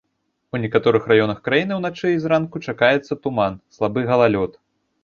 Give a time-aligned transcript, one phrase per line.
[0.55, 4.61] У некаторых раёнах краіны ўначы і зранку чакаюцца туман, слабы галалёд.